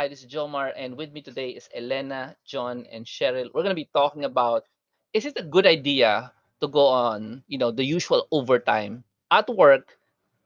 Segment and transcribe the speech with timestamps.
[0.00, 3.52] Hi, this is Jomar, and with me today is Elena, John, and Cheryl.
[3.52, 4.64] We're going to be talking about
[5.12, 9.98] is it a good idea to go on, you know, the usual overtime at work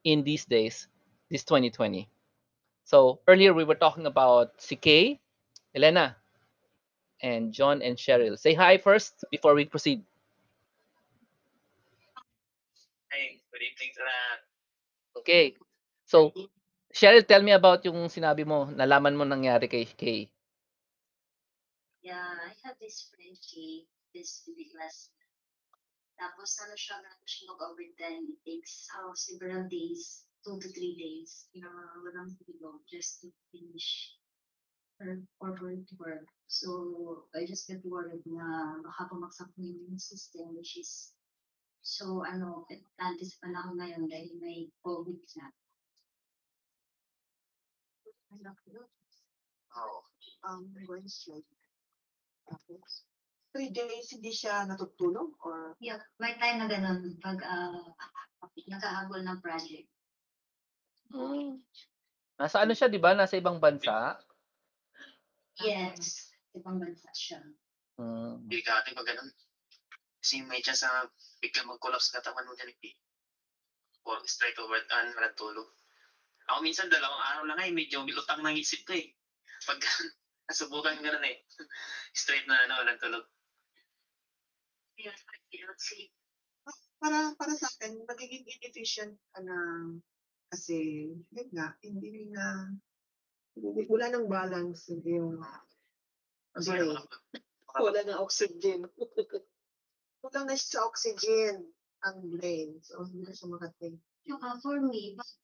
[0.02, 0.88] in these days,
[1.30, 2.10] this 2020?
[2.82, 5.22] So earlier we were talking about CK,
[5.72, 6.16] Elena,
[7.22, 8.36] and John and Cheryl.
[8.36, 10.02] Say hi first before we proceed.
[13.06, 13.94] Hey, good evening.
[15.16, 15.54] Okay.
[16.06, 16.32] So,
[16.94, 20.30] Cheryl, tell me about yung sinabi mo, nalaman mo nangyari kay Kay.
[22.06, 24.46] Yeah, I have this friend, Kay, this
[24.78, 25.10] last
[26.14, 28.22] Tapos ano siya, meron siya mag-overtime.
[28.30, 31.74] It takes uh, several days, two to three days, you know,
[32.06, 34.14] walang tulog just to finish
[35.02, 36.30] her or her work.
[36.46, 41.10] So, I just get worried na baka pumaksak na yung system, which is
[41.82, 45.50] so, ano, importante sa panahon ngayon dahil may COVID na.
[49.74, 50.02] Oh,
[50.46, 51.46] um, going straight.
[52.46, 53.04] Tapos,
[53.54, 57.82] three days hindi siya natutulog or Yeah, may time na ganun pag uh,
[58.66, 59.88] nakahabol ng project.
[62.34, 63.14] Nasa ano siya, di ba?
[63.14, 64.18] Nasa ibang bansa.
[65.62, 67.40] Yes, ibang bansa siya.
[67.94, 68.50] Mm.
[68.50, 69.30] hindi ka ating pag ganun.
[70.18, 71.06] Kasi may chance na
[71.38, 72.74] biglang mag-collapse katawan mo dyan.
[72.74, 72.94] eh.
[74.02, 75.70] Or straight over and walang tulog.
[76.52, 79.08] Ako minsan dalawang araw lang ay medyo lutang ng isip ko eh.
[79.64, 79.80] Pag
[80.48, 81.40] nasubukan ganun eh.
[82.20, 83.24] straight na ano, walang tulog.
[85.00, 85.16] Yun,
[85.52, 86.12] I don't sleep.
[87.04, 89.56] para para sa akin magiging inefficient ka na
[90.48, 92.72] kasi yun nga hindi na
[93.60, 95.36] hindi, wala nang balance yung
[96.54, 96.96] Brain.
[97.84, 98.88] wala nang oxygen
[100.24, 101.68] kulang na siya sa oxygen
[102.08, 105.43] ang brain so hindi na siya makating Yung uh, for me, ba-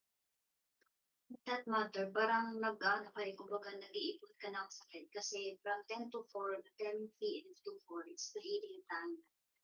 [1.47, 6.59] that matter, parang nag-ano kayo, kumbaga nag-iipon ka ng sakit kasi from 10 to 4,
[6.79, 7.49] 10 p.m.
[7.63, 9.15] to 4, it's the healing time.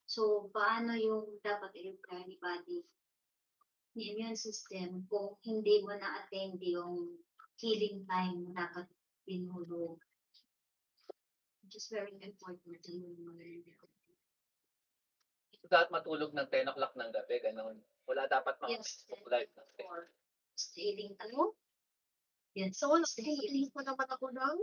[0.07, 2.87] So, paano yung dapat i-repair ni body,
[3.99, 7.19] ni immune system kung hindi mo na-attend yung
[7.59, 8.87] healing time na dapat
[9.27, 9.99] pinulog.
[11.67, 13.67] Which is very important to yung mga
[15.67, 17.83] Dapat matulog ng 10 o'clock ng gabi, ganun.
[18.07, 19.91] Wala dapat mga Yes, life ng 10.
[19.91, 20.15] or
[20.79, 21.51] healing time.
[22.57, 24.59] Yes, so healing, healing pa naman ako ng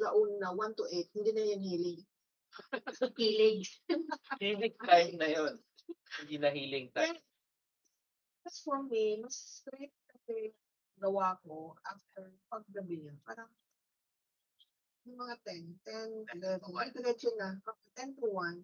[0.00, 2.00] launa 1 to 8 hindi na yan healing
[3.20, 3.64] healing.
[4.40, 5.54] Healing time na yun.
[6.20, 7.16] Hindi na healing time.
[8.44, 10.52] As for me, mas straight kasi
[11.00, 13.14] gawa ko after paggabi niya.
[13.24, 13.48] Parang
[15.08, 16.88] yung mga 10, 10, 11, Okay.
[16.94, 18.62] diretso na, from 10 to 1.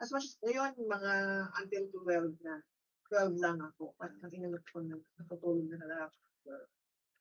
[0.00, 1.12] As much as ngayon, mga
[1.60, 2.56] until 12 na.
[3.12, 3.92] 12 lang ako.
[4.00, 6.16] Parang ang inanap ko na natutulog na na ako.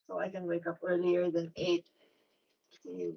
[0.09, 1.86] So I can wake up earlier than 8.
[2.74, 3.14] Kasi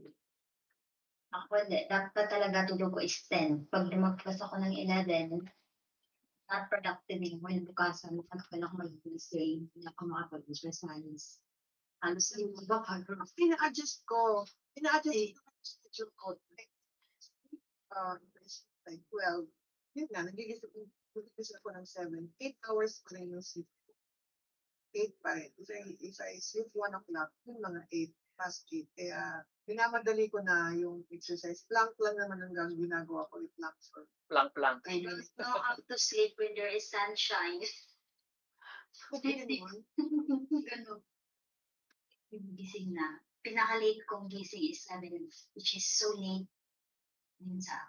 [1.32, 1.88] Ako, hindi.
[1.88, 3.72] Dapat talaga tulog ko is 10.
[3.72, 5.40] Pag lumagpas ako ng 11,
[6.52, 8.20] not productive yung mga bukasan.
[8.20, 11.40] Ano ako mag-say, hindi ako makapag-use for science.
[12.04, 13.00] Halos yung iba pag
[13.32, 14.44] pina-adjust ko.
[14.76, 16.26] Pina-adjust ko yung schedule ko.
[16.36, 16.72] Like,
[17.96, 18.20] uh,
[18.84, 19.48] like 12.
[19.96, 22.28] Yun nga, nagigising nagigising ako ng 7.
[22.36, 23.81] 8 hours pa rin yung sleep ko.
[24.94, 25.50] 8 pa rin.
[25.56, 28.86] If I, if I sleep 1 o'clock, yun mga 8 past 8.
[28.96, 29.20] Kaya,
[29.64, 31.64] pinamadali ko na yung exercise.
[31.68, 33.40] Plank lang naman ang gang- ginagawa ko.
[33.40, 34.80] It planks for Plank-plank.
[34.88, 37.60] 3 I don't know how to sleep when there is sunshine.
[39.24, 41.00] Ganun.
[42.32, 43.20] Yung gising na.
[43.44, 45.04] Pinaka-late kong gising is 7,
[45.52, 46.48] which is so late.
[47.44, 47.84] Minsan.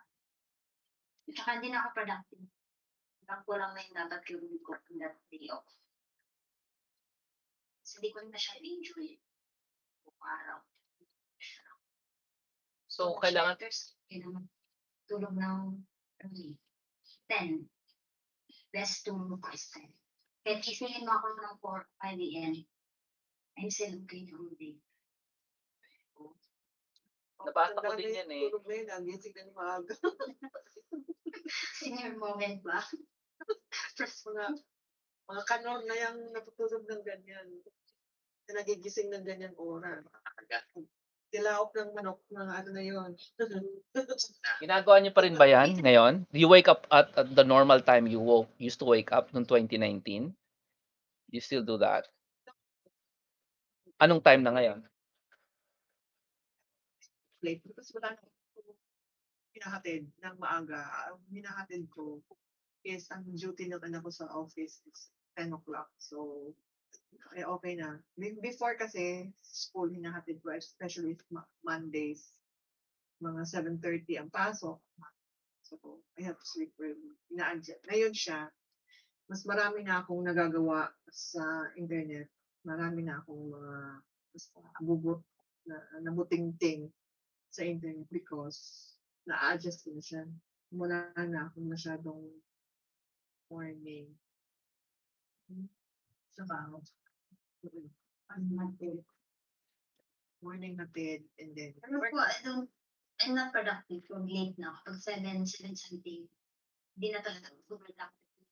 [1.29, 2.43] At saka hindi na ako productive.
[3.23, 5.63] Lang ko lang na yung dapat gawin ko on that day off.
[7.93, 9.07] Kasi hindi ko na siya enjoy.
[10.01, 10.59] Buong araw.
[12.89, 13.61] So, kailangan,
[14.09, 14.49] Kailangan
[15.05, 15.77] tulog ng
[16.25, 16.57] early.
[17.29, 17.69] 10.
[18.73, 19.93] Best tulog ko is 10.
[20.41, 22.55] Kahit gisingin mo ako ng 4, 5 a.m.
[23.61, 24.73] I'm still okay the whole day.
[27.45, 28.41] Nabasa ko din na yan eh.
[28.49, 29.93] tulog na yun, ang gising na ni maaga.
[31.77, 32.81] Senior moment ba?
[33.93, 34.45] Tapos mga,
[35.29, 37.61] mga kanor na yung natutulog ng ganyan.
[38.49, 40.03] Na nagigising ng ganyan oras.
[41.33, 43.11] Tilaok ng manok, mga ano na yun.
[44.63, 46.29] Ginagawa niyo pa rin ba yan ngayon?
[46.29, 49.33] Do you wake up at, at the normal time you woke, used to wake up
[49.33, 50.29] noong 2019?
[51.33, 52.05] You still do that?
[53.97, 54.85] Anong time na ngayon?
[57.41, 57.65] Late.
[57.73, 58.33] Tapos wala na
[59.53, 60.81] hinahatid ng maaga.
[61.09, 62.19] Ang hinahatid ko
[62.83, 65.09] is ang duty ng anak ko sa office is
[65.39, 65.87] 10 o'clock.
[65.97, 66.51] So,
[67.33, 67.97] eh, okay na.
[68.13, 71.17] Be- Before kasi, school hinahatid ko, especially
[71.65, 72.33] Mondays.
[73.21, 73.41] Mga
[73.79, 74.77] 7.30 ang pasok.
[75.63, 75.79] So,
[76.19, 77.15] I have to sleep early.
[77.33, 77.81] Ina-adjust.
[77.89, 78.51] Ngayon siya,
[79.25, 82.29] mas marami na akong nagagawa sa internet.
[82.67, 83.75] Marami na akong mga
[84.33, 85.21] basta abubot
[85.63, 86.91] na nabuting-ting
[87.47, 88.93] sa internet because
[89.25, 90.23] na-adjust ko na siya.
[90.73, 92.21] Wala na akong masyadong
[93.47, 94.09] morning.
[96.33, 96.81] Trabaho.
[97.63, 97.87] Mm.
[98.33, 98.99] Ang matid.
[100.43, 102.67] Morning hatid and then Ano po, I don't,
[103.23, 104.91] I'm not productive kung late na ako.
[104.91, 106.27] Pag 7, 7 something,
[106.97, 108.47] hindi na talaga ako productive.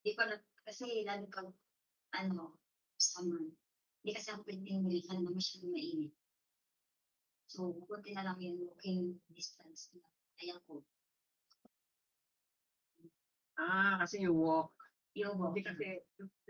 [0.00, 1.48] Hindi ko na, kasi lalo pag,
[2.16, 2.56] ano,
[2.96, 3.42] summer,
[4.00, 6.14] hindi kasi ako pwedeng bilihan na masyadong mainit.
[7.50, 10.04] So, kunti na lang yung walking distance na
[10.38, 10.86] kaya ko.
[13.58, 14.77] Ah, kasi you walk.
[15.14, 15.66] Yung Hindi walking.
[15.66, 15.86] kasi,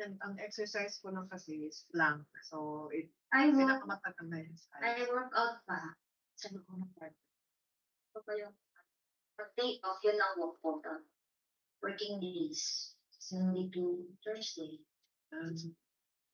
[0.00, 2.26] ang- ang exercise ko lang kasi is plank.
[2.44, 4.56] So, it, I walk, pinakamatagal na yun.
[4.56, 4.72] sa.
[4.80, 5.94] I work out pa
[6.34, 7.14] sa loob ng park.
[8.12, 8.52] So, pa yung,
[9.34, 10.82] pag day off, yun ang walk po.
[10.82, 11.04] the
[11.78, 12.92] Working days.
[13.08, 14.82] Sunday to Thursday.
[15.30, 15.54] Um,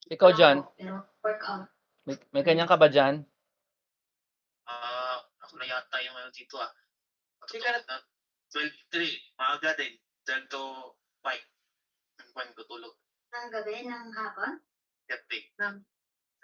[0.06, 1.68] Ikaw, John, Pero workout.
[2.04, 3.24] may, may kanya ka ba dyan?
[4.64, 6.72] Ah, ako na yata yung ano dito ah.
[7.44, 7.60] Sige.
[7.60, 7.96] Matutulog na
[8.48, 9.92] 12 3, maaga din.
[10.24, 10.62] 12 to
[11.20, 11.53] 5.
[12.20, 12.94] Ang kwan ko tulog.
[13.34, 14.60] Ng gabi, ng hapon.
[15.10, 15.58] 30.
[15.58, 15.76] ng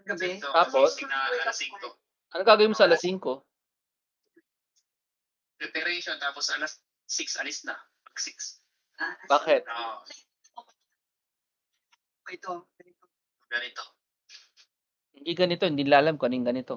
[0.04, 0.40] gabi.
[0.40, 0.96] Tapos?
[1.06, 2.34] Na alas 5.
[2.34, 3.20] Ano gagawin mo sa alas 5?
[5.60, 7.76] Preparation, tapos alas 6 alis na.
[8.06, 8.62] Pag 6.
[9.00, 9.62] Ah, Bakit?
[9.66, 9.96] Oo,
[12.30, 12.52] Ito.
[12.78, 13.04] ganito.
[13.50, 13.84] ganito.
[15.20, 16.74] Hindi ganito, hindi nila alam kung anong ganito.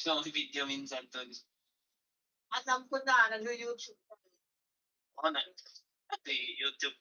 [0.00, 1.20] Ko video minsan to.
[2.50, 4.00] Alam ko na, nag-YouTube.
[5.14, 5.40] Ako na.
[6.10, 6.98] Ito yung YouTube.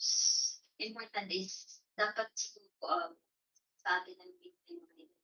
[0.00, 3.12] S- important is, dapat siguro um,
[3.84, 5.18] sa atin ng video yung mga ito.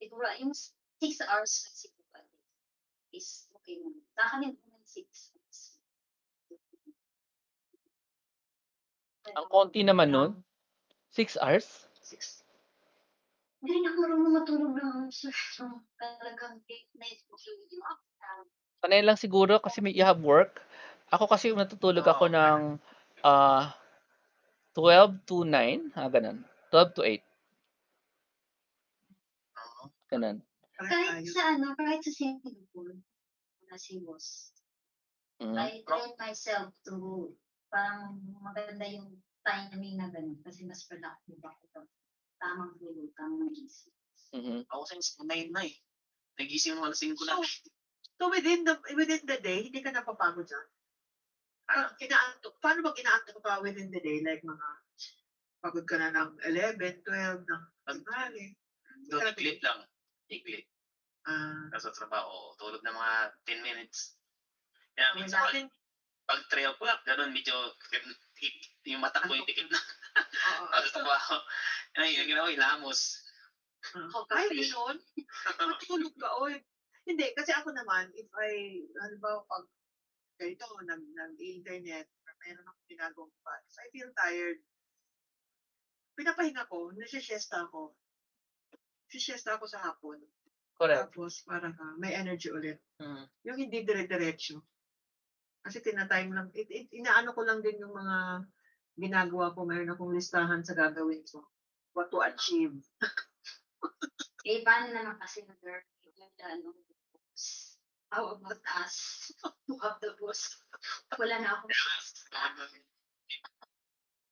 [0.00, 2.40] Siguro, yung 6 hours na siguro a day
[3.12, 4.00] is okay naman.
[4.16, 5.60] Sa akin yung ng 6 hours.
[9.28, 10.32] Ang konti naman nun,
[11.18, 11.88] 6 hours?
[12.02, 12.44] Six.
[13.58, 15.34] Hindi na ako marunong matulog ng sir.
[15.34, 15.66] So,
[15.98, 17.34] talagang late night ko.
[17.74, 18.02] Yung ako
[18.82, 20.62] Sanay lang siguro kasi may you have work.
[21.10, 22.30] Ako kasi natutulog ako Oo.
[22.30, 22.78] ng
[23.26, 23.74] ah
[24.76, 26.44] 12 to 9, ah, ganun.
[26.70, 27.24] 12 to 8,
[29.56, 29.84] Oo.
[30.10, 30.42] ganun.
[30.78, 32.94] Kahit sa ano, kahit sa Singapore,
[33.68, 34.52] na si boss,
[35.40, 35.56] Mm.
[35.56, 36.94] I train myself to
[37.72, 41.82] parang maganda yung timing na ganun kasi mas productive ako to.
[42.36, 43.90] Tamang tulog, tamang isip.
[44.36, 44.68] Mhm.
[44.68, 45.74] Ako sa 9 na eh.
[46.36, 47.40] Nagising mo alas 5 na.
[48.18, 50.66] So, within the within the day, hindi ka napapagod dyan?
[51.64, 52.54] Parang inaantok.
[52.60, 54.20] Paano bang inaantok ka within the day?
[54.20, 54.68] Like mga
[55.62, 58.54] pagod ka na ng 11, 12, ng tanghali.
[59.08, 59.80] Doon, iklit lang.
[60.28, 60.66] Iklit.
[61.28, 63.14] Ah, Nasa trabaho, tulog na mga
[63.46, 64.18] 10 minutes.
[64.94, 65.54] Kaya sa minsan, pag,
[66.26, 67.54] pag 3 o'clock, ganun, medyo
[68.88, 69.78] yung mata ko yung tikit na.
[69.78, 70.64] oo.
[70.72, 71.36] Tapos trabaho.
[71.98, 73.20] Ay, yung ginawa, ilamos.
[73.94, 74.96] Ako Ay, kasi, yun.
[75.68, 76.56] Matulog ka, oy.
[77.08, 79.64] Hindi, kasi ako naman, if I, ano ba, pag
[80.38, 82.06] ganito, nag, nag-internet,
[82.44, 84.58] meron akong ginagawang pa, if I feel tired,
[86.14, 87.96] pinapahinga ko, nasi-siesta ako.
[89.08, 90.20] Nasi-siesta ako sa hapon.
[90.78, 91.10] Correct.
[91.10, 92.78] Tapos, para ka, may energy ulit.
[93.02, 93.24] Mm.
[93.50, 94.62] Yung hindi dire-diretso.
[95.68, 98.40] Kasi tinatime lang, it, it, inaano ko lang din yung mga
[98.96, 101.44] ginagawa ko, mayroon akong listahan sa gagawin ko.
[101.92, 102.72] What to achieve.
[104.48, 106.72] eh, paano naman kasi na there, yung ano,
[107.12, 107.76] boss.
[108.08, 109.28] How about us?
[109.68, 110.56] To have the boss.
[111.20, 111.68] Wala na akong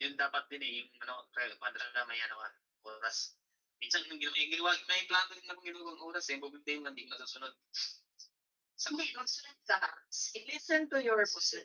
[0.01, 1.29] Yun dapat din eh, yung ano,
[1.61, 2.49] padraga may ano ka,
[2.97, 3.37] oras.
[3.77, 7.53] Minsan yung ginawa, may plano din akong ginawang oras eh, problema lang, hindi ko nasusunod.
[8.77, 9.81] Hindi, magsulat ka.
[10.53, 11.57] Listen to your boss.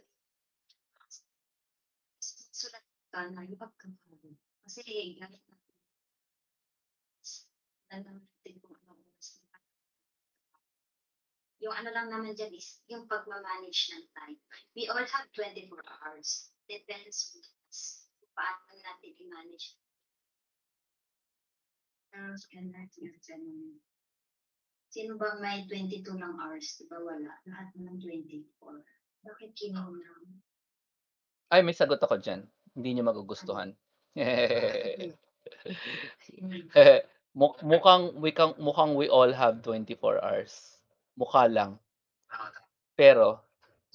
[2.55, 4.39] Sulat ka na yung pagkakaroon.
[4.63, 4.79] Kasi
[5.19, 5.75] gamit natin.
[7.91, 9.59] Alam natin kung ano oras na
[11.59, 14.39] Yung ano lang naman dyan is yung pagmamanage ng time.
[14.71, 16.55] We all have 24 hours.
[16.71, 18.07] Depends on us.
[18.31, 19.75] Paano natin i-manage.
[22.55, 23.90] Yan natin yung ganun.
[24.91, 26.75] Sino ba may 22 lang hours?
[26.75, 27.31] Di ba wala?
[27.47, 28.43] Lahat naman 24.
[29.23, 30.23] Bakit kinuha lang?
[31.47, 32.43] Ay, may sagot ako dyan.
[32.75, 33.71] Hindi nyo magugustuhan.
[37.31, 40.75] Mu mukhang mukhang mukhang we all have 24 hours.
[41.15, 41.79] Mukha lang.
[42.99, 43.39] Pero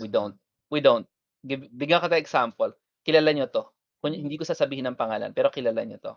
[0.01, 0.41] we don't.
[0.73, 1.05] We don't.
[1.45, 2.73] Bigyan kita example.
[3.05, 3.69] Kilala niyo 'to.
[4.01, 6.17] Kun hindi ko sasabihin ang pangalan, pero kilala niyo 'to.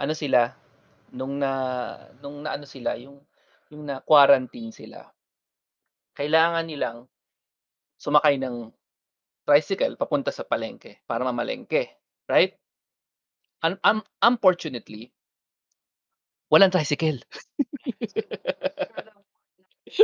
[0.00, 0.56] Ano sila,
[1.12, 1.52] nung na
[2.24, 3.20] nung naano sila, yung
[3.72, 5.00] yung na-quarantine sila.
[6.18, 6.98] Kailangan nilang
[8.04, 8.56] sumakay ng
[9.46, 11.82] tricycle papunta sa palengke para mamalengke,
[12.30, 12.52] right?
[13.62, 15.12] Un un unfortunately,
[16.50, 17.20] walang tricycle.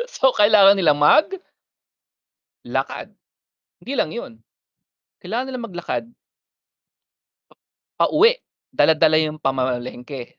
[0.08, 1.26] So, kailangan nilang mag
[2.64, 3.12] lakad.
[3.80, 4.32] Hindi lang 'yun.
[5.22, 6.04] Kailangan nilang maglakad
[7.98, 8.34] pauwi,
[8.74, 10.34] dala-dala yung pamamalengke.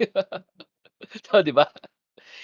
[1.26, 1.66] So, 'di ba?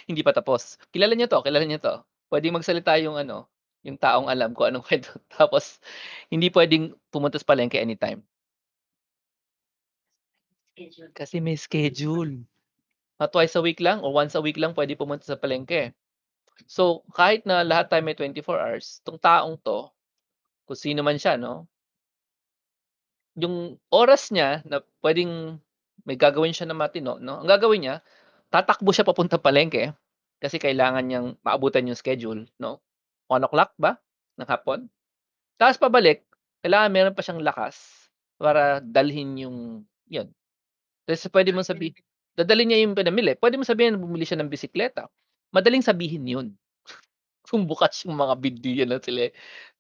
[0.09, 0.81] Hindi pa tapos.
[0.88, 1.95] Kilala niyo 'to, kilala niyo 'to.
[2.33, 3.45] Puwedeng magsalita yung ano,
[3.85, 5.12] yung taong alam kung anong kuwento.
[5.29, 5.79] Tapos
[6.33, 8.25] hindi puwedeng pumunta sa palengke anytime.
[11.12, 12.47] Kasi may schedule.
[13.21, 15.93] Ah, twice a week lang or once a week lang puwede pumunta sa palengke.
[16.67, 19.91] So, kahit na lahat tayo may 24 hours, 'tong taong 'to,
[20.69, 21.69] kung sino man siya 'no
[23.38, 25.61] yung oras niya na puwedeng
[26.03, 27.97] may gagawin siya na matino 'no, ang gagawin niya,
[28.52, 29.93] tatakbo siya papuntang palengke
[30.43, 32.81] kasi kailangan niyang maabutan yung schedule 'no,
[33.31, 33.99] 1:00 ba
[34.40, 34.88] ng hapon.
[35.61, 36.25] Tapos pabalik,
[36.64, 37.78] kailangan meron pa siyang lakas
[38.40, 39.59] para dalhin yung
[40.11, 40.31] 'yun.
[41.09, 41.95] Kasi puwede mong sabi
[42.38, 43.35] dadalhin niya yung pinamili.
[43.38, 45.09] Puwede mong sabihin na bumili siya ng bisikleta.
[45.55, 46.49] Madaling sabihin 'yun.
[47.49, 49.28] Kung bukas yung mga video na sila.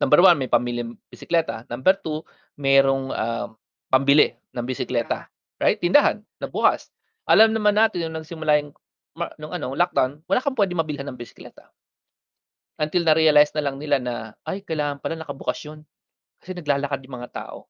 [0.02, 2.24] Number 1 may pamiling bisikleta, number 2
[2.60, 3.48] merong, ah,
[3.92, 5.28] pambili ng bisikleta,
[5.62, 5.78] right?
[5.80, 6.88] Tindahan na bukas.
[7.28, 8.72] Alam naman natin nung nagsimula yung
[9.36, 11.68] nung ano, lockdown, wala kang puwedeng mabilhan ng bisikleta.
[12.78, 14.14] Until na-realize na lang nila na,
[14.46, 15.82] ay kailangan pala nakabukas 'yun,
[16.42, 17.68] kasi naglalakad yung mga tao.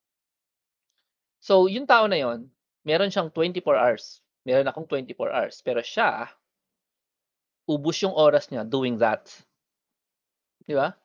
[1.43, 2.51] So, yung tao na 'yun,
[2.83, 4.23] meron siyang 24 hours.
[4.47, 6.31] Meron akong 24 hours, pero siya
[7.69, 9.29] ubos yung oras niya doing that.
[10.67, 10.99] 'Di ba?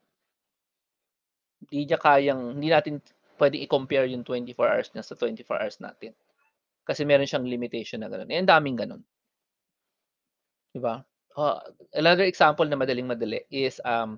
[1.61, 2.95] Hindi niya kayang hindi natin
[3.37, 6.13] puwedeng i-compare yung 24 hours niya sa 24 hours natin.
[6.83, 8.29] Kasi meron siyang limitation na gano'n.
[8.31, 9.03] Eh, ang daming gano'n.
[10.73, 11.05] 'Di ba?
[11.37, 11.61] Ah,
[11.97, 14.17] another example na madaling-madali is, um,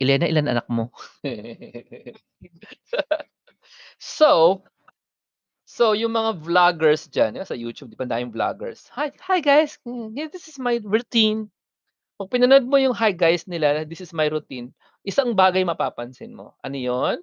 [0.00, 0.90] Elena, ilan anak mo?
[3.98, 4.62] So
[5.64, 8.90] so yung mga vloggers ba sa YouTube 'di ba daming vloggers.
[8.92, 9.78] "Hi hi guys,
[10.28, 11.48] this is my routine."
[12.18, 14.74] 'Pag pinanood mo yung hi guys nila, "This is my routine,"
[15.06, 16.54] isang bagay mapapansin mo.
[16.64, 17.18] Ano 'yun?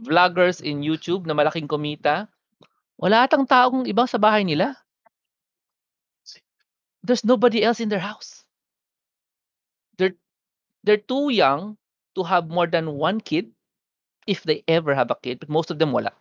[0.00, 2.24] Vloggers in YouTube na malaking kumita,
[2.96, 4.76] wala atang taong iba sa bahay nila.
[7.02, 8.44] There's nobody else in their house.
[9.98, 10.14] They're
[10.84, 11.76] they're too young
[12.14, 13.50] to have more than 1 kid,
[14.26, 16.12] if they ever have a kid, but most of them wala.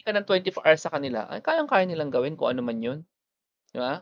[0.00, 2.98] Hindi ka ng 24 hours sa kanila, ay kayang-kaya nilang gawin kung ano man 'yun,
[3.72, 4.00] 'di ba?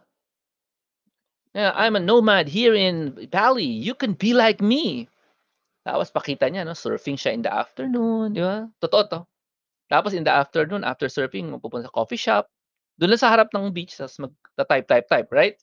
[1.55, 5.09] Yeah, "I'm a nomad here in Bali, you can be like me."
[5.89, 8.69] Tapos pakita niya 'no, surfing siya in the afternoon, 'di ba?
[8.85, 9.21] Totoo 'to.
[9.89, 12.45] Tapos in the afternoon, after surfing pupunta sa coffee shop,
[13.01, 15.57] do'n lang sa harap ng beach ta's magta-type, type, type, right?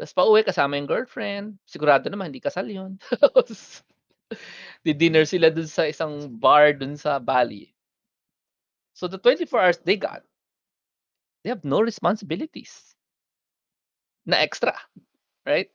[0.00, 2.96] Ta's pauwi kasama yung girlfriend, sigurado naman hindi kasal 'yun.
[3.20, 3.84] Tapos
[4.86, 7.68] di-dinner sila dun sa isang bar dun sa Bali.
[8.94, 10.24] So the 24 hours they got,
[11.44, 12.96] they have no responsibilities.
[14.26, 14.74] Na extra,
[15.46, 15.70] right?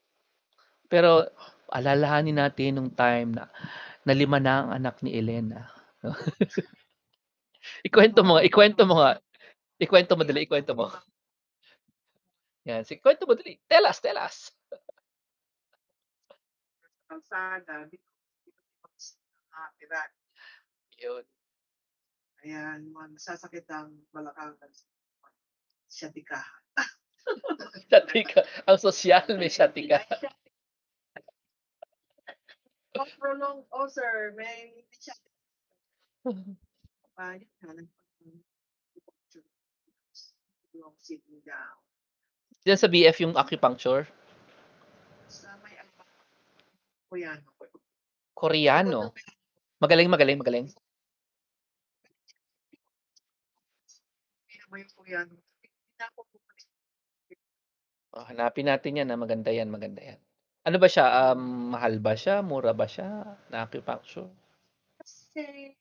[0.89, 1.27] Pero
[1.71, 3.50] alalahanin natin nung time na
[4.07, 5.67] na 5 na ang anak ni Elena.
[7.88, 9.19] Ikuwento mo nga, ikuwento mo nga.
[9.77, 10.88] Ikuwento mo dali, ikuwento mo.
[12.63, 13.59] Yan, sige kuwento mo dali.
[13.67, 14.51] Tell us, tell us.
[17.07, 17.88] Kalsada,
[19.51, 20.01] nakatira.
[20.97, 21.25] 'Yun.
[22.45, 24.55] Ayan, mga nasasakit ang balakang
[25.89, 26.62] siyatikahan.
[27.88, 30.03] Siyatika, ang sosyal may siyatika.
[32.98, 35.22] Pag prolong oh sir, may siyat
[37.13, 38.42] pa yun nga nagpang
[40.77, 41.77] long sitting down.
[42.66, 44.06] Diyan sa BF yung acupuncture?
[45.30, 45.92] Sa may ano
[47.08, 47.50] Koreano.
[48.38, 49.00] Koreano?
[49.82, 50.68] Magaling, magaling, magaling?
[54.68, 55.32] May Koreano.
[55.32, 56.08] Hindi na.
[58.18, 60.20] Oh, hanapin natin 'yan, ah, maganda 'yan, maganda 'yan.
[60.67, 64.27] Ano ba siya, um, mahal ba siya, mura ba siya, na acupuncture?
[65.00, 65.71] Kasi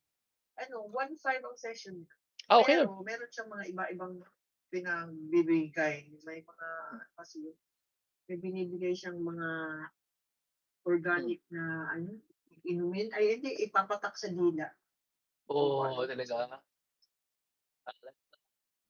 [0.62, 2.06] ano, 1.5 ang session.
[2.46, 2.86] Ah, yun.
[2.86, 4.14] Pero meron siyang mga iba-ibang
[4.70, 6.06] pinagbibigay.
[6.22, 6.68] May mga
[7.18, 7.50] kasi
[8.30, 9.48] may binibigay siyang mga
[10.86, 12.22] organic na ano,
[12.62, 14.70] inumin ay hindi ipapatak sa dila.
[15.50, 16.62] Oh, talaga?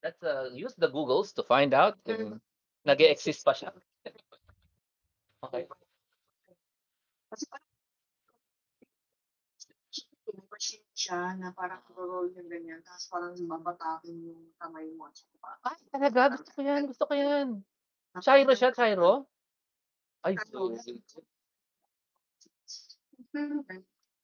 [0.04, 2.40] Let's uh, use the Googles to find out kung Mm.
[2.84, 3.72] nag-e-exist pa siya.
[5.40, 5.64] Okay.
[7.30, 7.66] Kasi parang
[10.56, 15.12] machine siya na parang roll yung ganyan, tapos parang babatakin yung kamay mo.
[15.62, 16.32] Ay, talaga?
[16.32, 16.82] Gusto ko yan.
[16.88, 17.48] Gusto ko yan.
[18.24, 19.28] Chairo siya, Chairo?
[20.24, 20.34] Ay,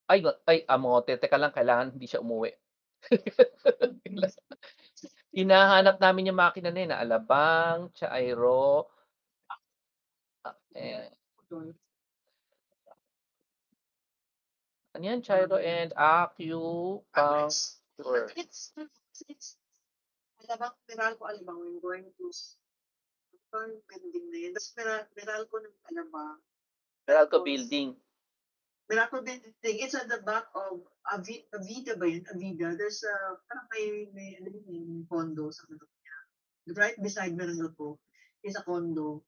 [0.09, 0.19] ay,
[0.49, 1.15] ay, amote.
[1.15, 2.51] Teka lang, kailangan hindi siya umuwi.
[5.37, 8.89] Hinahanap namin yung makina na yun, Alabang, Chairo,
[10.45, 11.09] ah, eh,
[14.93, 17.81] ano yan, Chairo and Acu, pang, Address.
[17.97, 18.29] sure.
[18.37, 18.73] It's,
[19.25, 19.57] it's,
[20.45, 22.27] alabang, meral ko alabang when going to
[23.49, 24.51] parang pending na yun.
[24.53, 26.37] Tapos meral, meral ko ng alabang.
[27.09, 27.89] Meralco Tapos, Building.
[28.89, 32.25] Meral ko pending, it's at the back of Avi, Avida ba yun?
[32.29, 32.77] Avida.
[32.77, 33.13] There's a,
[33.49, 36.17] parang may, may, ano yun, may condo sa ano niya.
[36.77, 37.97] Right beside meral ko
[38.45, 39.25] is a condo.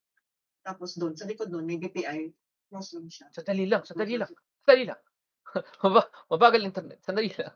[0.66, 2.34] Tapos doon, sa likod doon, may BPI.
[2.74, 3.30] Muslim siya.
[3.30, 4.32] Sandali lang, sandali lang,
[4.66, 5.00] sandali lang.
[5.84, 7.56] Maba- Mabagal internet, sandali lang.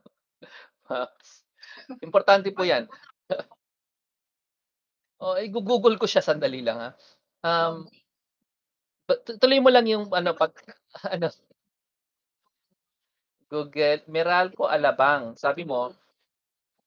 [2.05, 2.87] Importante po yan.
[5.23, 6.89] oh, i-google ko siya sandali lang ha.
[7.39, 7.87] Um,
[9.07, 10.53] but tuloy mo lang yung ano pag
[11.15, 11.31] ano
[13.49, 15.33] Google Meralco Alabang.
[15.39, 15.91] Sabi mo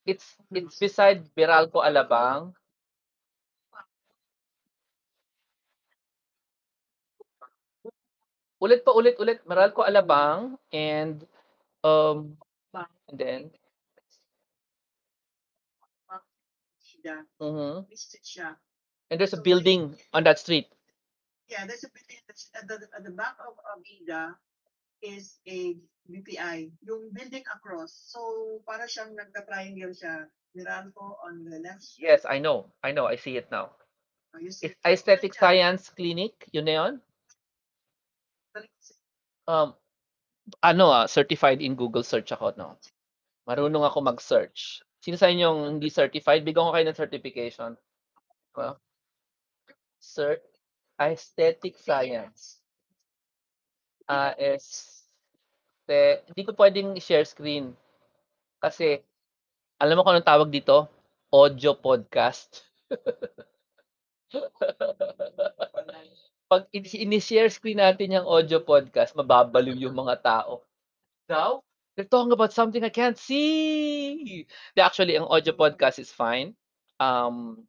[0.07, 2.55] it's it's beside Meralco Alabang.
[8.63, 11.27] Ulit pa ulit ulit Meralco Alabang and
[11.83, 12.39] um
[13.11, 13.43] and then
[17.43, 17.83] mhm.
[18.23, 18.55] Siya.
[19.11, 20.71] and there's a building on that street.
[21.51, 22.23] Yeah, there's a building
[22.55, 24.39] at the, at the back of Avida
[25.03, 25.77] is a
[26.09, 26.71] BPI.
[26.87, 27.93] Yung building across.
[28.09, 30.31] So, para siyang nagka-triangle siya.
[30.57, 31.85] Meralco on the left.
[31.99, 32.69] Yes, I know.
[32.85, 33.05] I know.
[33.09, 33.73] I see it now.
[34.41, 35.33] You see It's Aesthetic.
[35.35, 36.95] Science Clinic, yun na yun?
[39.49, 39.75] Um,
[40.63, 42.79] ano ah, certified in Google search ako, no?
[43.47, 44.83] Marunong ako mag-search.
[45.03, 46.47] Sino sa inyong hindi certified?
[46.47, 47.71] Bigyan ko kayo ng certification.
[48.55, 48.79] Well,
[49.99, 50.43] cert
[50.99, 52.63] Aesthetic Science.
[54.07, 55.03] Ah, is
[55.87, 57.75] te, hindi ko pwedeng share screen.
[58.63, 59.03] Kasi,
[59.83, 60.87] alam mo kung anong tawag dito?
[61.35, 62.63] Audio podcast.
[66.53, 70.61] Pag i- ini-share screen natin yung audio podcast, mababaliw yung mga tao.
[71.31, 71.61] Daw?
[71.97, 74.45] They're talking about something I can't see.
[74.77, 76.53] Actually, ang audio podcast is fine.
[77.01, 77.65] Um,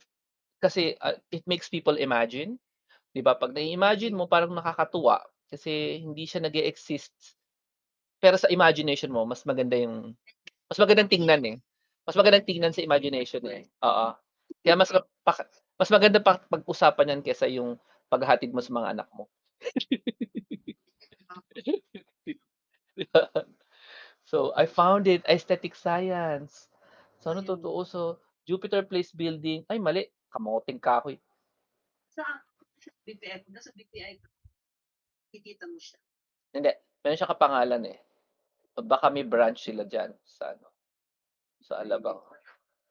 [0.64, 2.60] kasi uh, it makes people imagine.
[3.14, 3.36] 'Di ba?
[3.38, 7.14] Pag na-imagine mo, parang nakakatuwa kasi hindi siya nag exist
[8.24, 10.16] Pero sa imagination mo, mas maganda yung
[10.72, 11.58] mas magandang tingnan eh.
[12.08, 13.68] Mas magandang tingnan sa imagination eh.
[13.84, 14.08] Oo.
[14.64, 14.92] Kaya mas
[15.80, 17.76] mas maganda pa pag-usapan yan kaysa yung
[18.14, 19.26] paghahatid mo sa mga anak mo.
[24.30, 26.70] so, I found it, aesthetic science.
[27.26, 27.82] So, ano totoo?
[27.90, 29.66] So, Jupiter Place Building.
[29.66, 30.06] Ay, mali.
[30.30, 31.18] Kamoting kahoy.
[32.14, 32.38] Saan?
[33.08, 33.48] BPI.
[33.48, 34.28] Kung nasa BPI ka,
[35.32, 36.00] kikita mo siya.
[36.54, 36.72] Hindi.
[37.02, 38.00] Meron siya kapangalan eh.
[38.74, 40.68] Baka may branch sila dyan sa ano.
[41.64, 42.20] Sa Alabang.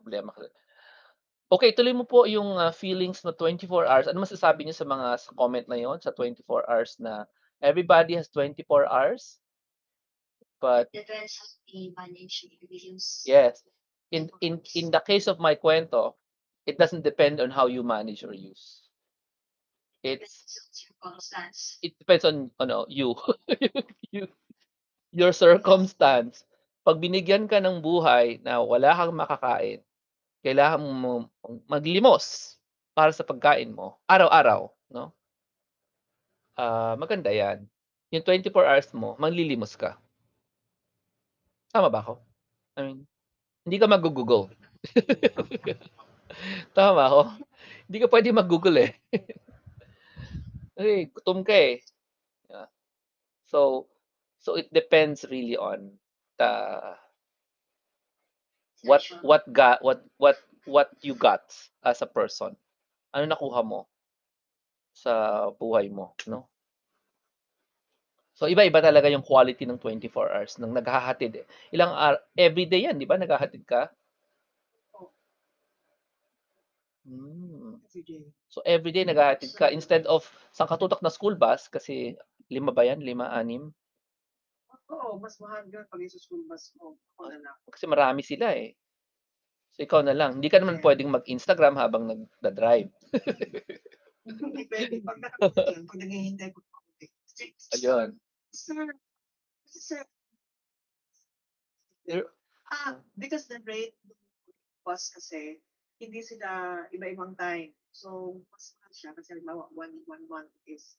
[0.00, 0.48] Problema ka.
[1.52, 4.08] Okay, tuloy mo po yung ah, feelings na 24 hours.
[4.08, 7.28] Ano masasabi niyo sa mga sa comment na yon sa 24 hours na
[7.60, 9.36] everybody has 24 hours?
[10.64, 11.36] But Depends
[11.92, 13.20] manage the use.
[13.28, 13.60] yes,
[14.08, 16.16] in in in the case of my kwento,
[16.64, 18.88] it doesn't depend on how you manage or use.
[20.00, 20.56] It's Depends
[21.04, 21.78] on circumstance.
[21.84, 23.12] it depends on ano you
[24.14, 24.24] you
[25.12, 26.48] your circumstance
[26.82, 29.82] pag binigyan ka ng buhay na wala kang makakain
[30.42, 31.30] kailangan mo
[31.70, 32.56] maglimos
[32.92, 35.14] para sa pagkain mo araw-araw no?
[36.58, 37.64] Ah, maganda yan.
[38.12, 39.96] Yung 24 hours mo manglilimos ka.
[41.72, 42.14] Tama ba ako?
[42.76, 43.00] I mean
[43.62, 44.50] hindi ka mag-google.
[46.76, 47.22] Tama ako?
[47.86, 48.92] Hindi ka pwede mag-google eh.
[50.72, 51.84] Eh, gutom ka eh.
[52.48, 52.66] Yeah.
[53.44, 53.92] So,
[54.40, 56.00] so it depends really on
[56.40, 56.50] the
[58.82, 61.42] what what got what what what you got
[61.84, 62.56] as a person.
[63.14, 63.86] Ano nakuha mo
[65.02, 65.12] sa
[65.58, 66.40] buhay mo, no?
[68.38, 71.46] So iba-iba talaga yung quality ng 24 hours nang naghahatid eh.
[71.74, 73.16] Ilang ar- every day yan, di ba?
[73.20, 73.92] Naghahatid ka?
[77.06, 77.76] Hmm.
[77.84, 78.22] Every day.
[78.48, 80.22] So naghahatid ka instead of
[80.54, 82.14] sang katutak na school bus kasi
[82.52, 83.00] lima ba yan?
[83.02, 83.74] Lima, anim?
[84.92, 87.00] Oo, mas mahal yun pag sa school bus mo.
[87.16, 87.56] Ako na lang.
[87.72, 88.76] Kasi marami sila eh.
[89.72, 90.36] So ikaw na lang.
[90.36, 92.92] Hindi ka naman pwedeng mag-Instagram habang nagda-drive.
[94.28, 95.00] Hindi pwede.
[95.00, 95.18] Pag
[95.88, 96.78] pag naghihintay ko pa.
[97.72, 98.20] Ayun.
[98.52, 98.84] Sir,
[99.64, 100.04] sir,
[102.04, 102.28] You're-
[102.68, 103.96] ah, because the rate
[104.84, 105.62] was kasi,
[106.02, 107.72] hindi sila iba-ibang time.
[107.94, 110.98] So, mas mahal siya kasi halimbawa, one, one month is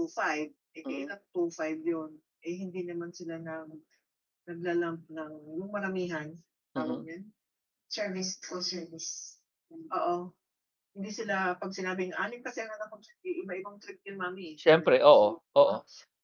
[0.00, 0.50] 2.5.
[0.74, 2.10] Eh, kailan 2.5 yun?
[2.44, 3.72] Eh, hindi naman sila nang
[4.44, 6.28] naglalamp ng yung maramihan.
[6.76, 7.08] Tawag Mhm.
[7.08, 7.22] yan.
[7.88, 9.40] Service, full service.
[9.72, 10.28] Oo.
[10.94, 14.54] Hindi sila, pag sinabing anim kasi ang anak ko, iba-ibang trip yun, mami.
[14.54, 15.40] Siyempre, oo.
[15.56, 15.76] Oo.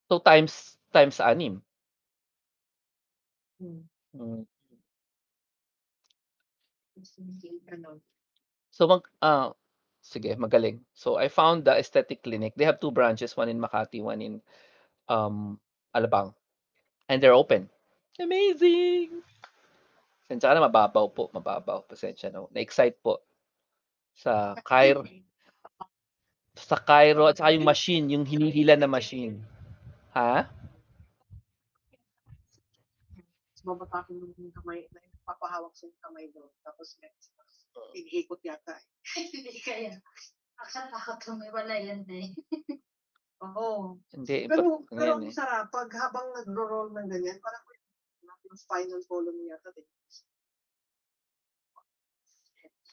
[0.06, 1.62] So, times times anim.
[3.58, 3.82] Hmm.
[4.14, 4.44] Mm.
[7.66, 7.98] Ganon.
[8.70, 9.54] So, mag, ah,
[10.02, 10.84] sige, magaling.
[10.92, 12.54] So, I found the aesthetic clinic.
[12.54, 14.34] They have two branches, one in Makati, one in
[15.08, 15.58] um,
[15.94, 16.34] Alabang.
[17.10, 17.68] And they're open.
[18.20, 19.22] Amazing!
[20.30, 21.26] Pasensya ka na, mababaw po.
[21.34, 21.82] Mababaw.
[21.90, 22.46] Pasensya na.
[22.54, 23.18] Na-excite po.
[24.14, 25.02] Sa Cairo,
[26.54, 29.42] sa Cairo at saka yung machine, yung hinihila na machine.
[30.14, 30.46] Ha?
[33.50, 36.50] Tapos babatakin mo yung kamay, may papahawak sa kamay doon.
[36.62, 37.34] Tapos next,
[37.74, 37.90] Oo.
[37.98, 38.86] iniikot yata eh.
[39.34, 39.98] Hindi kaya.
[40.60, 42.30] Nakakatakot kung may wala yan eh.
[43.40, 43.96] Oo.
[44.12, 44.44] Hindi.
[44.46, 45.32] Pero, iba- pero ang eh.
[45.32, 47.64] sarap, pag habang nagro-roll ng ganyan, parang
[48.50, 49.70] yung spinal column yata.
[49.78, 49.86] Eh.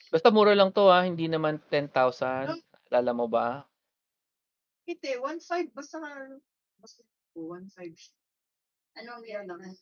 [0.08, 1.92] Basta mura lang to ha, hindi naman 10,000.
[2.88, 3.66] Alala mo ba?
[4.88, 6.12] Hindi, 1.5, basta nga,
[6.80, 7.04] basta
[7.36, 8.14] 1.5 siya.
[9.02, 9.76] Anong year naman?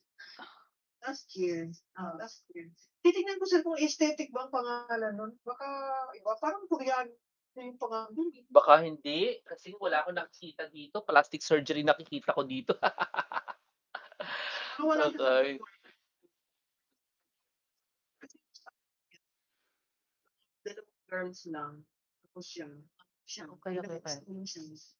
[1.06, 1.70] Last year.
[1.94, 2.18] Oh.
[2.18, 2.66] Last year.
[3.06, 5.32] Titignan ko sir kung aesthetic ba ang pangalan nun.
[5.46, 5.66] Baka,
[6.18, 7.06] iba, parang Korean
[7.62, 8.12] yung pangalan.
[8.52, 11.00] Baka hindi, kasi wala akong nakikita dito.
[11.04, 12.76] Plastic surgery nakikita ko dito.
[14.76, 15.56] Pero wala Okay.
[15.56, 15.74] dalawang
[21.06, 21.80] girls lang.
[22.26, 22.68] Tapos siya.
[23.26, 23.44] Siya.
[23.58, 23.98] Okay, okay, okay.
[23.98, 24.98] Pinaka-extensions.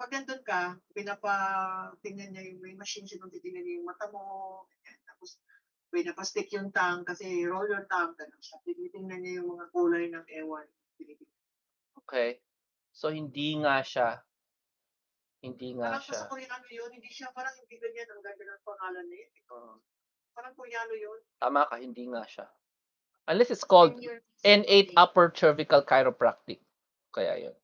[0.00, 4.64] Pag nandun ka, pinapatingnan niya yung may machine siya nung titingnan niya yung mata mo.
[4.80, 5.00] ganyan.
[5.04, 5.36] Tapos
[5.90, 8.16] pinapastick yung tongue kasi roll your tongue.
[8.16, 8.60] Ganun siya.
[8.64, 10.68] Tinitingnan niya yung mga kulay ng ewan.
[10.96, 11.39] Tinitingnan.
[12.04, 12.40] Okay.
[12.92, 14.20] So, hindi nga siya.
[15.40, 16.18] Hindi nga Parang siya.
[16.20, 19.28] sa Koreano yun, hindi siya parang hindi ganyan ang ganda ng pangalan niya.
[19.56, 19.72] Oo.
[20.36, 21.20] Parang Koreano yun.
[21.40, 22.46] Tama ka, hindi nga siya.
[23.24, 25.00] Unless it's called Ten years N8 old.
[25.00, 26.60] Upper Cervical Chiropractic.
[27.08, 27.56] Kaya yun.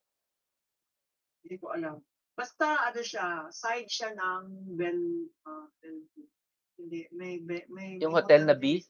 [1.45, 2.01] Hindi ko alam.
[2.37, 5.03] Basta ano siya, side siya ng Bell,
[5.49, 6.01] uh, Bell
[6.77, 8.85] Hindi, may, be- may, Yung may hotel na B?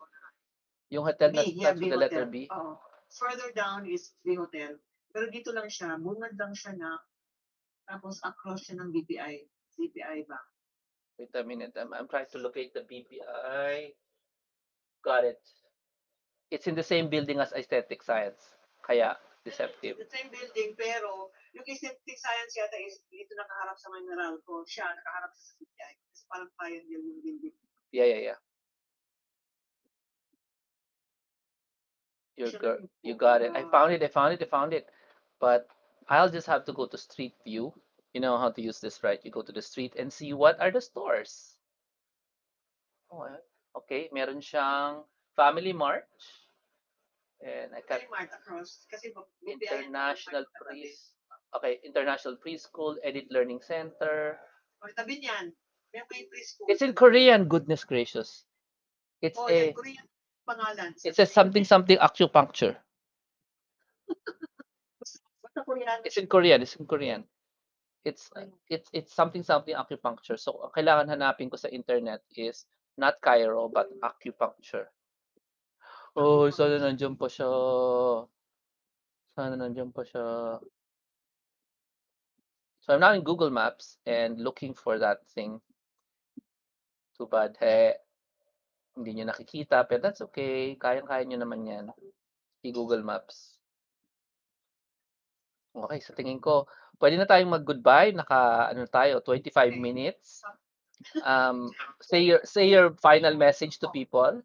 [0.90, 2.34] Yung hotel na B, yeah, starts B with the letter Hotel.
[2.34, 2.50] B.
[2.50, 2.74] Oo.
[3.14, 4.74] Further down is B Hotel.
[5.16, 6.92] Pero dito lang siya, bungad lang siya na,
[7.88, 9.48] tapos across siya ng BPI.
[9.72, 10.36] CPI ba?
[11.16, 11.72] Wait a minute.
[11.80, 13.96] I'm, I'm trying to locate the BPI.
[15.00, 15.40] Got it.
[16.52, 18.44] It's in the same building as aesthetic science.
[18.84, 19.96] Kaya, deceptive.
[19.96, 24.68] The same building, pero yung aesthetic science yata is dito nakaharap sa Mineral ko.
[24.68, 25.92] Siya, nakaharap sa CPI.
[26.12, 27.56] Kasi parang pioneer yung building.
[27.88, 28.38] Yeah, yeah, yeah.
[32.36, 32.60] Good.
[32.84, 33.56] yung You got it.
[33.56, 34.04] I found it.
[34.04, 34.44] I found it.
[34.44, 34.84] I found it.
[35.40, 35.68] But
[36.08, 37.72] I'll just have to go to Street View.
[38.14, 39.20] You know how to use this, right?
[39.24, 41.56] You go to the street and see what are the stores.
[43.12, 43.28] Oh,
[43.76, 44.08] okay.
[44.12, 45.04] Meron siyang
[45.36, 46.08] Family Mart.
[47.44, 48.88] And I Very mart across.
[48.88, 49.12] Kasi
[49.44, 50.88] International tabi.
[50.88, 50.96] Pre.
[51.56, 54.40] Okay, International Preschool, Edit Learning Center.
[54.80, 55.52] O, tabi niyan.
[55.92, 56.66] May may preschool.
[56.68, 58.44] It's in Korean, goodness gracious.
[59.20, 60.04] It's Oh, a Korean
[60.48, 60.92] pangalan.
[61.04, 62.76] it says something something acupuncture.
[65.56, 66.00] Basta Korean.
[66.04, 67.24] It's in Korean, it's in Korean.
[68.04, 68.28] It's
[68.68, 70.36] it's it's something something acupuncture.
[70.36, 72.68] So ang kailangan hanapin ko sa internet is
[73.00, 74.92] not Cairo but acupuncture.
[76.12, 77.48] Oh, sana nandiyan pa siya.
[79.32, 80.60] Sana nandiyan pa siya.
[82.84, 85.58] So I'm now in Google Maps and looking for that thing.
[87.16, 87.56] Too bad.
[87.58, 87.96] He,
[88.94, 90.78] hindi nyo nakikita, pero that's okay.
[90.78, 91.86] Kayang-kaya nyo naman yan.
[92.62, 93.55] I-Google Maps.
[95.76, 96.64] Okay, sa tingin ko,
[96.96, 98.16] pwede na tayong mag-goodbye.
[98.16, 100.40] Naka, ano tayo, 25 minutes.
[101.20, 101.68] Um,
[102.00, 104.40] say your say your final message to people.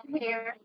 [0.00, 0.56] I'm here.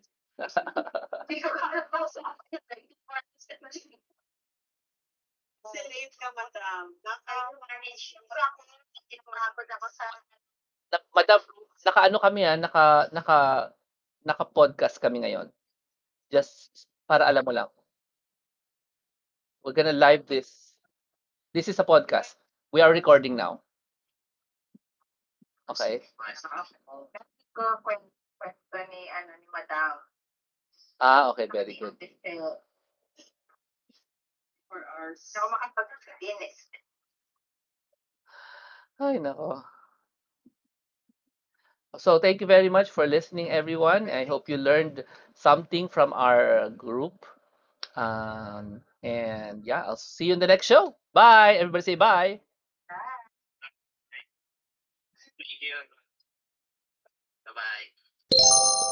[5.65, 6.95] Kasi late ka, madam.
[7.03, 7.35] Naka,
[10.91, 11.39] Na, madam,
[11.83, 13.37] naka-ano kami ah, naka naka
[14.23, 15.51] naka-podcast kami ngayon.
[16.31, 17.69] Just para alam mo lang.
[19.63, 20.73] We're gonna live this.
[21.53, 22.35] This is a podcast.
[22.73, 23.61] We are recording now.
[25.69, 26.05] Okay.
[27.55, 28.77] Ko, kwento, kwento,
[30.99, 31.95] Ah, okay, very good.
[34.69, 35.19] Four hours.
[35.23, 36.67] So, makapag-finish.
[38.99, 39.74] Ay, nako.
[41.97, 44.09] So thank you very much for listening, everyone.
[44.09, 45.03] I hope you learned
[45.33, 47.25] something from our group.
[47.95, 50.95] Um, and yeah, I'll see you in the next show.
[51.13, 51.55] Bye.
[51.55, 52.39] Everybody say bye.
[55.61, 55.75] You.
[57.45, 58.91] Bye-bye.